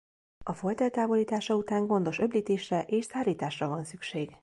A 0.45 0.53
folt 0.53 0.81
eltávolítása 0.81 1.55
után 1.55 1.87
gondos 1.87 2.19
öblítésre 2.19 2.81
és 2.83 3.05
szárításra 3.05 3.67
van 3.67 3.83
szükség. 3.83 4.35